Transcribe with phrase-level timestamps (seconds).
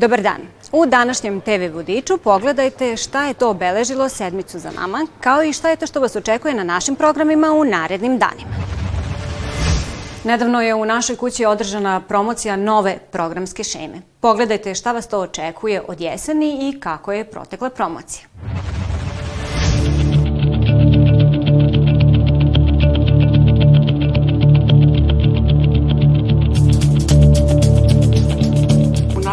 [0.00, 0.40] Dobar dan.
[0.72, 5.70] U današnjem TV Vodiču pogledajte šta je to obeležilo sedmicu za nama, kao i šta
[5.70, 8.50] je to što vas očekuje na našim programima u narednim danima.
[10.24, 14.02] Nedavno je u našoj kući održana promocija nove programske šeme.
[14.20, 18.24] Pogledajte šta vas to očekuje od jeseni i kako je protekla promocija.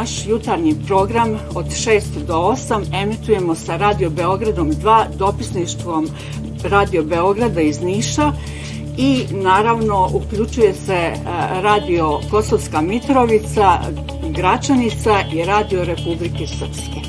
[0.08, 6.08] Naš jutarnji program od 6 do 8 emitujemo sa Radio Beogradom 2 dopisništvom
[6.64, 8.32] Radio Beograda iz Niša
[8.98, 11.16] i naravno uključuje se e,
[11.62, 13.80] Radio Kosovska Mitrovica,
[14.30, 17.00] Gračanica i Radio Republike Srpske.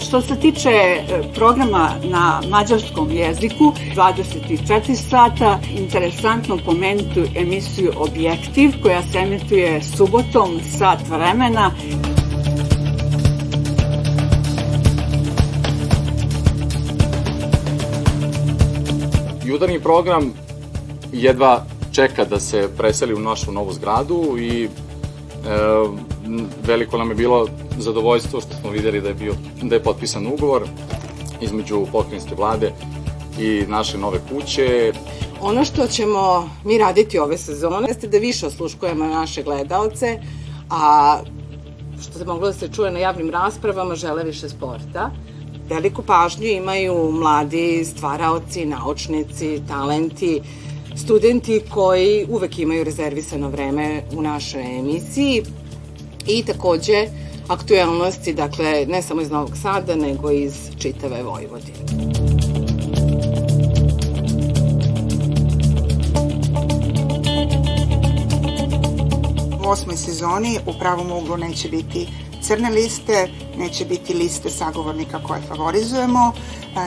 [0.00, 1.04] Što se tiče e,
[1.34, 11.08] programa na mađarskom jeziku, 24 sata, interesantno pomenuti emisiju Objektiv koja se emituje subotom sat
[11.08, 11.70] vremena.
[19.50, 20.32] Jutarnji program
[21.12, 24.68] jedva čeka da se preseli u našu novu zgradu i e,
[26.66, 27.48] veliko nam je bilo
[27.78, 30.62] zadovoljstvo što smo videli da je, bio, da je potpisan ugovor
[31.40, 32.72] između pokrinjske vlade
[33.38, 34.92] i naše nove kuće.
[35.40, 40.18] Ono što ćemo mi raditi ove sezone jeste da više osluškujemo naše gledalce,
[40.70, 41.18] a
[42.02, 45.10] što se moglo da se čuje na javnim raspravama, žele više sporta.
[45.70, 50.40] Veliku pažnju imaju mladi stvaraoci, naučnici, talenti,
[50.96, 55.42] studenti koji uvek imaju rezervisano vreme u našoj emisiji
[56.26, 57.06] i takođe
[57.48, 61.78] aktuelnosti, dakle, ne samo iz Novog Sada, nego iz čitave Vojvodine.
[69.66, 72.06] Osmoj sezoni u pravom uglu neće biti
[72.50, 76.32] crne liste, neće biti liste sagovornika koje favorizujemo,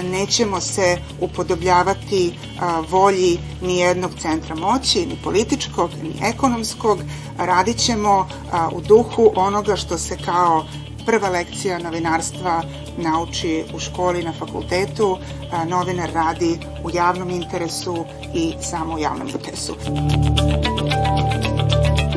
[0.03, 2.33] nećemo se upodobljavati
[2.89, 6.99] volji ni jednog centra moći, ni političkog, ni ekonomskog,
[7.37, 8.27] radit ćemo
[8.71, 10.65] u duhu onoga što se kao
[11.05, 12.63] prva lekcija novinarstva
[12.97, 15.17] nauči u školi, na fakultetu,
[15.67, 19.75] novinar radi u javnom interesu i samo u javnom interesu.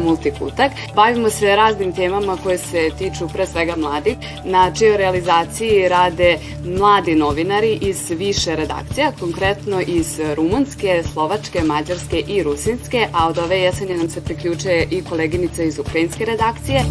[0.06, 0.72] Multikutak.
[0.94, 7.14] Bavimo se raznim temama koje se tiču pre svega mladih, na čijoj realizaciji rade mladi
[7.14, 13.96] novinari iz više redakcija, konkretno iz Rumunske, Slovačke, Mađarske i Rusinske, a od ove jesenje
[13.96, 16.84] nam se priključuje i koleginica iz Ukrajinske redakcije.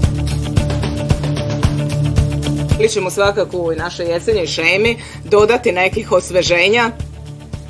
[2.79, 6.91] Ili ćemo svakako u našoj jesenjoj šemi dodati nekih osveženja,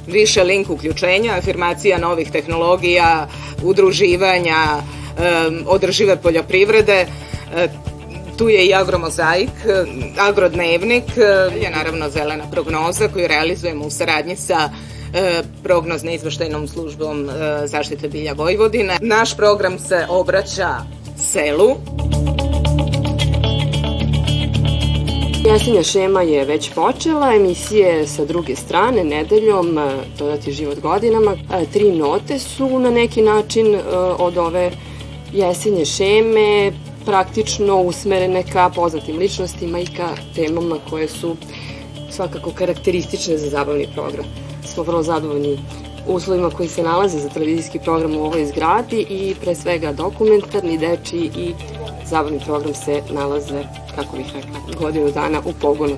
[0.08, 3.28] više link uključenja, afirmacija novih tehnologija,
[3.64, 4.82] udruživanja,
[5.68, 7.06] održive poljoprivrede,
[8.38, 9.50] tu je i agromozaik,
[10.20, 11.18] agrodnevnik,
[11.62, 14.70] je naravno zelena prognoza koju realizujemo u saradnji sa
[15.64, 17.30] prognozne izveštajnom službom
[17.66, 18.98] zaštite bilja Vojvodine.
[19.02, 20.70] Naš program se obraća
[21.18, 21.76] selu.
[25.46, 29.80] Jesenja šema je već počela, emisije sa druge strane, nedeljom,
[30.20, 31.36] dodati život godinama.
[31.74, 33.80] Tri note su na neki način
[34.18, 34.72] od ove
[35.36, 36.72] jesenje šeme
[37.06, 41.36] praktično usmerene ka poznatim ličnostima i ka temama koje su
[42.12, 44.26] svakako karakteristične za zabavni program.
[44.74, 45.60] Smo vrlo zadovoljni
[46.08, 51.18] uslovima koji se nalaze za televizijski program u ovoj zgradi i pre svega dokumentarni, deči
[51.18, 51.54] i
[52.06, 53.64] zabavni program se nalaze,
[53.96, 55.96] kako bih rekla, godinu dana u pogonu.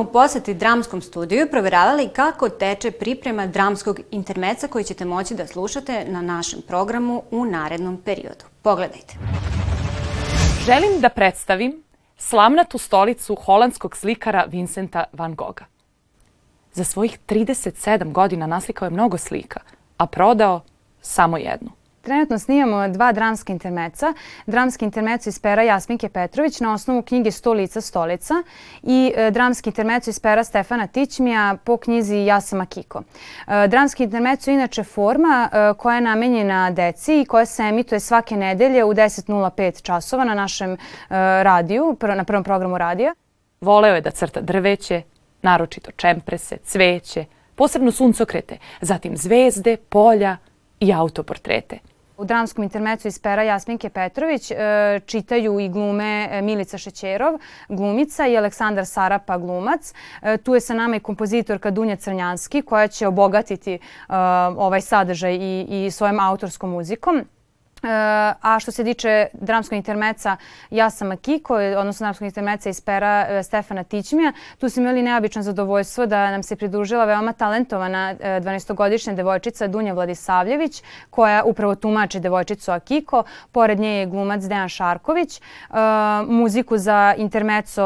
[0.00, 5.46] U poseti dramskom studiju i proveravali kako teče priprema dramskog intermeca koji ćete moći da
[5.46, 8.44] slušate na našem programu u narednom periodu.
[8.62, 9.14] Pogledajte.
[10.64, 11.82] Želim da predstavim
[12.16, 15.64] slamnatu stolicu holandskog slikara Vincenta van Gogha.
[16.72, 19.60] Za svojih 37 godina naslikao je mnogo slika,
[19.96, 20.60] a prodao
[21.00, 21.79] samo jednu.
[22.02, 24.14] Trenutno snimamo dva dramska intermeca.
[24.46, 28.34] Dramski intermeco iz pera Jasminke Petrović na osnovu knjige Sto lica stolica
[28.82, 33.02] i e, dramski intermeco iz pera Stefana Tićmija po knjizi Ja sam Akiko.
[33.46, 38.00] E, dramski intermeco je inače forma e, koja je namenjena deci i koja se emituje
[38.00, 40.76] svake nedelje u 10.05 časova na našem
[41.42, 43.14] radiju, na prvom programu radija.
[43.60, 45.02] Voleo je da crta drveće,
[45.42, 47.24] naročito čemprese, cveće,
[47.54, 50.36] posebno suncokrete, zatim zvezde, polja
[50.80, 51.78] i autoportrete.
[52.20, 54.56] U dramskom intermecu iz pera Jasminke Petrović e,
[55.06, 57.38] čitaju i glume e, Milica Šećerov,
[57.68, 59.94] glumica i Aleksandar Sarapa, glumac.
[60.22, 63.78] E, tu je sa nama i kompozitorka Dunja Crnjanski koja će obogatiti
[64.56, 67.24] ovaj sadržaj i, i svojom autorskom muzikom.
[67.82, 67.88] E,
[68.42, 70.36] a što se tiče dramskog intermeca
[70.70, 75.42] Ja sam Akiko, odnosno dramskog intermeca iz pera e, Stefana Tićmija, tu smo imali neobično
[75.42, 82.20] zadovoljstvo da nam se pridružila veoma talentovana 12-godišnja e, devojčica Dunja Vladisavljević, koja upravo tumači
[82.20, 83.24] devojčicu Akiko.
[83.52, 85.40] Pored nje je glumac Dejan Šarković.
[86.26, 87.82] Muziku za intermeco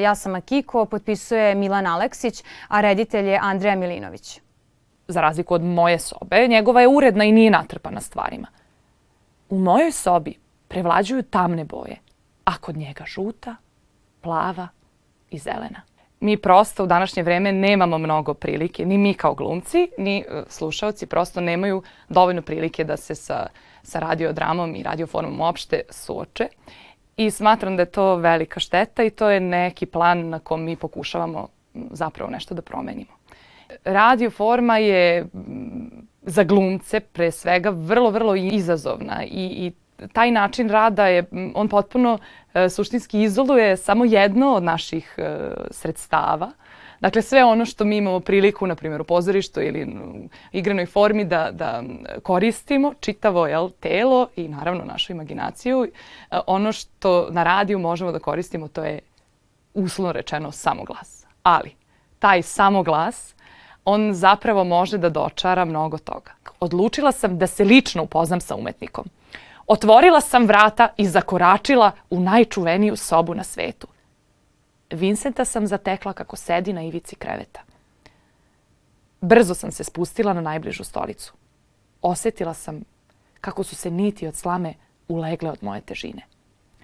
[0.00, 4.40] Ja sam Akiko potpisuje Milan Aleksić, a reditelj je Andreja Milinović.
[5.08, 8.46] Za razliku od moje sobe, njegova je uredna i nije natrpana stvarima.
[9.50, 10.34] U mojoj sobi
[10.68, 11.96] prevlađuju tamne boje,
[12.44, 13.56] a kod njega žuta,
[14.20, 14.68] plava
[15.30, 15.82] i zelena.
[16.20, 21.06] Mi prosto u današnje vreme nemamo mnogo prilike, ni mi kao glumci, ni e, slušalci
[21.06, 23.46] prosto nemaju dovoljno prilike da se sa,
[23.82, 26.48] sa radiodramom i radioformom uopšte suoče.
[27.16, 30.76] I smatram da je to velika šteta i to je neki plan na kom mi
[30.76, 33.12] pokušavamo zapravo nešto da promenimo.
[33.84, 35.26] Radioforma je
[36.22, 39.72] za glumce pre svega vrlo, vrlo izazovna i, i
[40.08, 41.24] taj način rada je,
[41.54, 42.18] on potpuno
[42.54, 46.50] e, suštinski izoluje samo jedno od naših e, sredstava.
[47.00, 51.24] Dakle, sve ono što mi imamo priliku, na primjer u pozorištu ili u igranoj formi
[51.24, 51.82] da, da
[52.22, 58.18] koristimo, čitavo jel, telo i naravno našu imaginaciju, e, ono što na radiju možemo da
[58.18, 58.98] koristimo to je
[59.74, 61.26] uslovno rečeno samoglas.
[61.42, 61.74] Ali,
[62.18, 63.34] taj samoglas
[63.84, 66.30] on zapravo može da dočara mnogo toga.
[66.60, 69.04] Odlučila sam da se lično upoznam sa umetnikom.
[69.66, 73.86] Otvorila sam vrata i zakoračila u najčuveniju sobu na svetu.
[74.90, 77.60] Vincenta sam zatekla kako sedi na ivici kreveta.
[79.20, 81.32] Brzo sam se spustila na najbližu stolicu.
[82.02, 82.80] Osetila sam
[83.40, 84.74] kako su se niti od slame
[85.08, 86.22] ulegle od moje težine.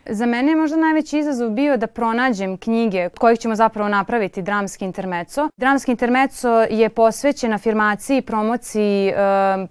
[0.09, 4.85] Za mene je možda najveći izazov bio da pronađem knjige kojih ćemo zapravo napraviti dramski
[4.85, 5.49] intermeco.
[5.57, 9.15] Dramski intermeco je posvećen afirmaciji i promociji e,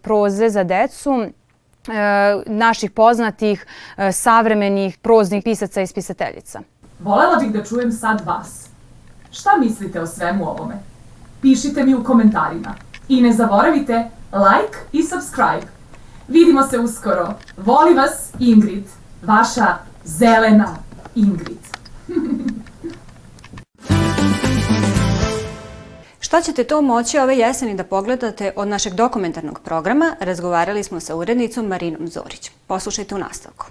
[0.01, 1.29] proze za decu e,
[2.45, 3.65] naših poznatih
[3.97, 6.61] e, savremenih proznih pisaca i spisateljica.
[6.99, 8.69] Volela bih da čujem sad vas.
[9.31, 10.75] Šta mislite o svemu ovome?
[11.41, 12.75] Pišite mi u komentarima.
[13.09, 15.67] I ne zaboravite like i subscribe.
[16.27, 17.33] Vidimo se uskoro.
[17.57, 18.83] Voli vas Ingrid,
[19.23, 20.77] vaša zelena
[21.15, 21.57] Ingrid.
[26.19, 31.15] Šta ćete to moći ove jeseni da pogledate od našeg dokumentarnog programa, razgovarali smo sa
[31.15, 32.51] urednicom Marinom Zorić.
[32.67, 33.65] Poslušajte u nastavku.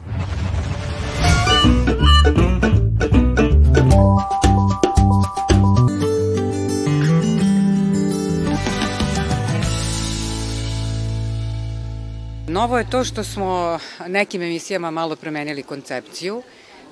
[12.65, 16.43] Novo je to što smo nekim emisijama malo promenili koncepciju,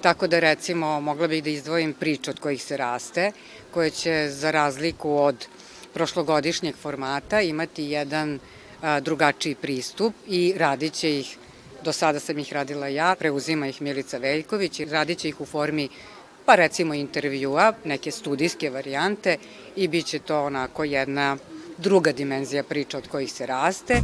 [0.02, 3.32] tako da recimo mogla bih da izdvojim priče od kojih se raste,
[3.70, 5.46] koje će za razliku od
[5.94, 8.38] prošlogodišnjeg formata imati jedan
[8.82, 11.36] a, drugačiji pristup i radit će ih,
[11.84, 15.46] do sada sam ih radila ja, preuzima ih Milica Veljković i radit će ih u
[15.46, 15.88] formi
[16.44, 19.36] pa recimo intervjua, neke studijske varijante
[19.76, 21.36] i bit će to onako jedna
[21.78, 24.02] druga dimenzija priča od kojih se raste.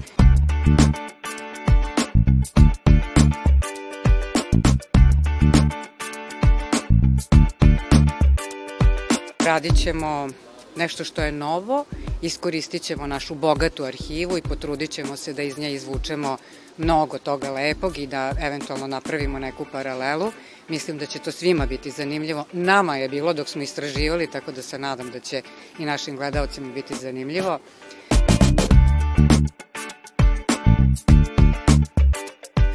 [9.66, 10.28] Ćemo
[10.76, 11.84] nešto što je novo,
[12.22, 16.36] iskoristit ćemo našu bogatu arhivu i potrudit ćemo se da iz nje izvučemo
[16.76, 20.32] mnogo toga lepog i da eventualno napravimo neku paralelu.
[20.68, 22.44] Mislim da će to svima biti zanimljivo.
[22.52, 25.42] Nama je bilo dok smo istraživali, tako da se nadam da će
[25.78, 27.58] i našim gledalcima biti zanimljivo.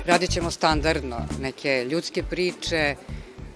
[0.05, 2.95] Radit ćemo standardno neke ljudske priče,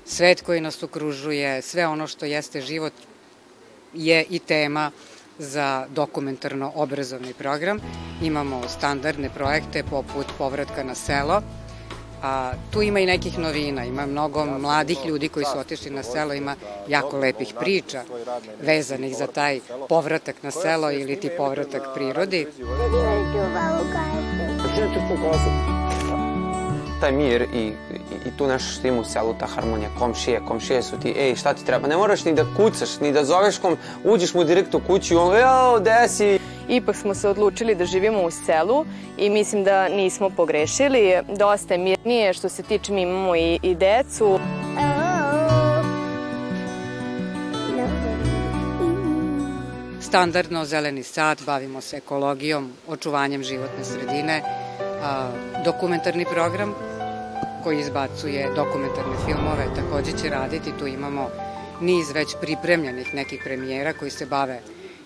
[0.05, 2.93] svet koji nas okružuje, sve ono što jeste život
[3.97, 4.91] je i tema
[5.39, 7.79] za dokumentarno obrazovni program.
[8.21, 11.41] Imamo standardne projekte poput povratka na selo,
[12.23, 16.33] a tu ima i nekih novina, ima mnogo mladih ljudi koji su otišli na selo,
[16.33, 16.55] ima
[16.87, 18.03] jako lepih priča
[18.61, 22.47] vezanih za taj povratak na selo ili ti povratak prirodi.
[26.99, 27.71] Taj mir i, i,
[28.25, 31.53] i tu nešto što ima u selu, ta harmonija, komšije, komšije su ti, ej, šta
[31.53, 31.87] ti treba?
[31.87, 35.17] Ne moraš ni da kucaš, ni da zoveš kom, uđeš mu direkt u kuću i
[35.17, 36.39] on, jao, gde si?
[36.67, 38.85] Ipak smo se odlučili da živimo u selu
[39.17, 41.13] i mislim da nismo pogrešili.
[41.37, 44.39] Dosta je mirnije što se tiče mi imamo i, i decu.
[50.01, 54.41] Standardno zeleni sad, bavimo se ekologijom, očuvanjem životne sredine,
[55.65, 56.86] dokumentarni program
[57.67, 60.71] koji izbacuje dokumentarne filmove takođe će raditi.
[60.79, 61.29] Tu imamo
[61.81, 64.59] niz već pripremljenih nekih premijera koji se bave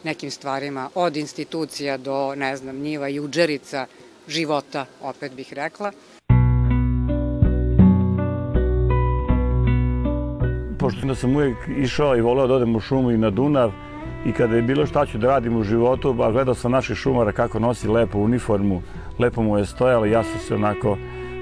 [0.03, 3.85] nekim stvarima od institucija do, ne znam, njiva, juđerica,
[4.27, 5.91] života, opet bih rekla.
[10.79, 13.71] Pošto da sam uvijek išao i voleo da odem u šumu i na Dunav
[14.25, 17.31] i kada je bilo šta ću da radim u životu, ba gledao sam naših šumara
[17.31, 18.81] kako nosi lepo uniformu,
[19.19, 20.97] lepo mu je stojalo ja sam se onako,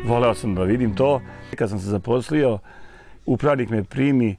[0.05, 1.21] voleo sam da vidim to.
[1.55, 2.59] Kad sam se zaposlio,
[3.25, 4.35] upravnik me primi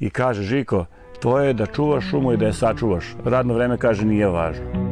[0.00, 0.84] i kaže Žiko,
[1.20, 3.16] to je da čuvaš šumu i da je sačuvaš.
[3.24, 4.83] Radno vreme kaže nije važno.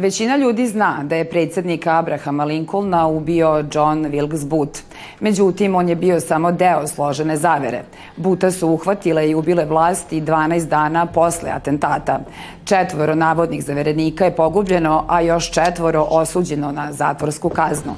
[0.00, 4.80] Većina ljudi zna da je predsednika Abrahama Lincolna ubio John Wilkes Booth.
[5.20, 7.82] Međutim, on je bio samo deo složene zavere.
[8.16, 12.20] Buta su uhvatile i ubile vlasti 12 dana posle atentata.
[12.64, 17.94] Četvoro navodnih zaverenika je pogubljeno, a još četvoro osuđeno na zatvorsku kaznu.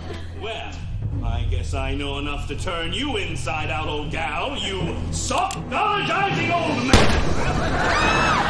[1.93, 4.79] I know enough to turn you inside out, old gal, you
[5.13, 8.42] soft-apologizing old man!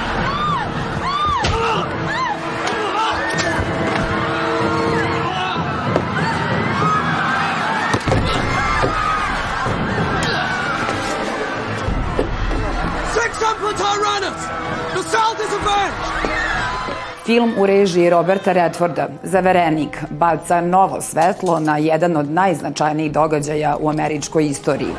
[13.43, 16.23] The South is avenged!
[17.27, 23.91] Film u režiji Roberta Redforda, Zaverenik, baca novo svetlo na jedan od najznačajnijih događaja u
[23.91, 24.95] američkoj istoriji.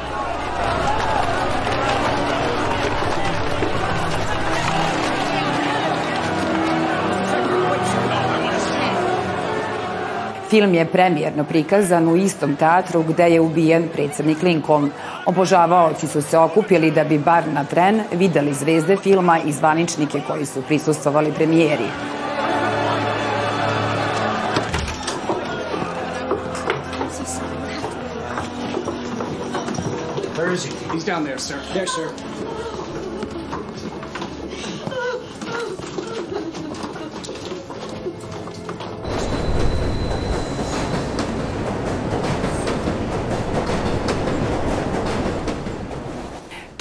[10.54, 14.90] Film je premijerno prikazan u istom teatru gde je ubijen predsednik Lincoln.
[15.26, 20.46] Obožavaoci su se okupili da bi bar na tren videli zvezde filma i zvaničnike koji
[20.46, 21.88] su prisustovali premijeri.
[30.38, 30.72] Where is he?
[30.94, 31.58] He's down there, sir.
[31.74, 32.43] There, sir.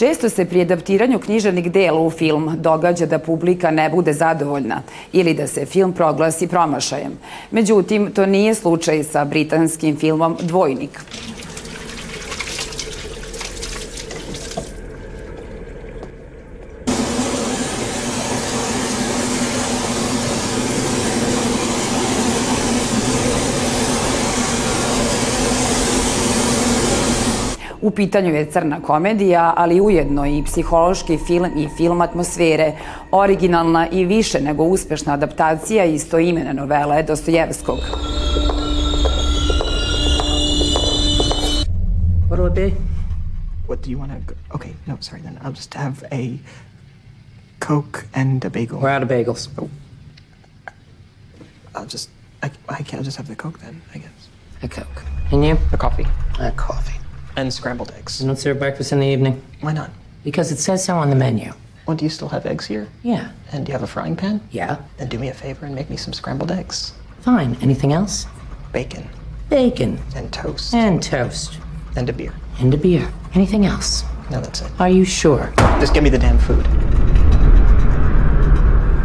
[0.03, 4.83] Često se pri adaptiranju književnih dela u film događa da publika ne bude zadovoljna
[5.13, 7.13] ili da se film proglasi promašajem.
[7.51, 11.01] Međutim, to nije slučaj sa britanskim filmom Dvojnik.
[27.83, 32.73] U pitanju je crna komedija, ali ujedno i psihološki film i film atmosfere,
[33.11, 37.79] originalna i više nego uspešna adaptacija istoimene novele Dostojevskog.
[42.29, 42.71] What will it be?
[43.69, 44.35] What do you want to...
[44.55, 46.39] Okay, no, sorry, then I'll just have a
[47.67, 48.79] Coke and a bagel.
[48.79, 49.49] We're out of bagels.
[49.59, 49.69] Oh.
[51.75, 52.11] I'll just...
[52.43, 54.29] I, I can't just have the Coke then, I guess.
[54.63, 55.03] A Coke.
[55.33, 55.57] And you?
[55.73, 56.07] A coffee.
[56.41, 57.02] A coffee.
[57.37, 58.21] And scrambled eggs.
[58.21, 59.43] You don't serve breakfast in the evening?
[59.61, 59.91] Why not?
[60.25, 61.53] Because it says so on the menu.
[61.87, 62.89] Well, do you still have eggs here?
[63.03, 63.33] Yeah.
[63.53, 64.41] And do you have a frying pan?
[64.51, 64.77] Yeah.
[64.99, 66.93] Then do me a favor and make me some scrambled eggs.
[67.21, 67.57] Fine.
[67.61, 68.27] Anything else?
[68.73, 69.09] Bacon.
[69.49, 69.99] Bacon.
[70.15, 70.75] And toast.
[70.75, 71.59] And toast.
[71.97, 72.35] And a beer.
[72.61, 73.13] And a beer.
[73.35, 74.05] Anything else?
[74.31, 74.71] No, that's it.
[74.79, 75.53] Are you sure?
[75.81, 76.67] Just give me the damn food.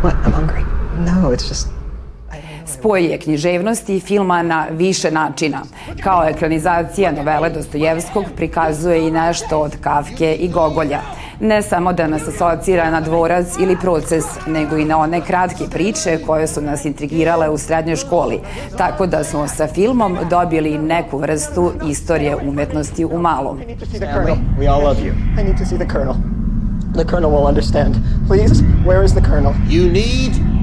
[0.03, 0.15] What?
[0.17, 0.63] I'm hungry.
[1.03, 1.69] No, it's just
[2.79, 5.61] Spoj je književnosti i filma na više načina.
[6.03, 10.99] Kao ekranizacija novele Dostojevskog prikazuje i nešto od Kafke i Gogolja.
[11.39, 16.19] Ne samo da nas asocira na dvorac ili proces, nego i na one kratke priče
[16.25, 18.39] koje su nas intrigirale u srednjoj školi.
[18.77, 23.59] Tako da smo sa filmom dobili neku vrstu istorije umetnosti u malom.
[24.59, 25.41] We all love you.
[25.41, 26.15] I need to see the colonel.
[26.93, 27.95] The colonel will understand.
[28.27, 29.53] Please, where is the colonel?
[29.69, 30.56] You need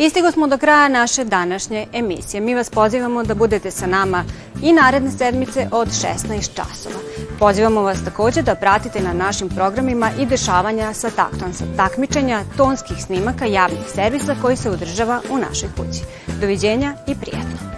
[0.00, 2.40] Istigo smo do kraja naše današnje emisije.
[2.40, 4.24] Mi vas pozivamo da budete sa nama
[4.62, 7.00] i naredne sedmice od 16 časova.
[7.38, 12.96] Pozivamo vas takođe da pratite na našim programima i dešavanja sa taktom, sa takmičenja tonskih
[13.06, 16.02] snimaka javnih servisa koji se održava u našoj kući.
[16.40, 17.69] Doviđenja i prijatno!